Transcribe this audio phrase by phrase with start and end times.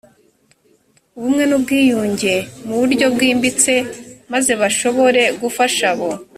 [1.17, 2.33] ubumwe n ubwiyunge
[2.65, 3.73] mu buryo bwimbitse
[4.31, 6.09] maze bashobore gufasha abo